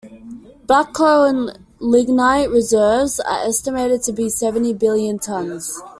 [0.65, 5.79] Black coal and lignite reserves are estimated to be seventy billion tons.